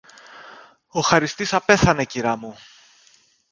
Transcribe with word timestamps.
Ο 0.87 0.99
χαριστής 0.99 1.53
απέθανε, 1.53 2.05
κυρά 2.05 2.35
μου 2.35 2.55